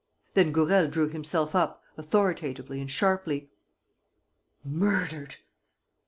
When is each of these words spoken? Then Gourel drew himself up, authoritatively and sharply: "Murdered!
Then 0.33 0.51
Gourel 0.51 0.87
drew 0.87 1.09
himself 1.09 1.53
up, 1.53 1.83
authoritatively 1.95 2.81
and 2.81 2.89
sharply: 2.89 3.51
"Murdered! 4.65 5.35